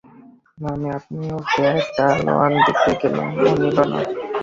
[0.57, 3.99] না, আমি আপনিই ওকে একটা আলোয়ান দিতে গেলুম, ও নিল না।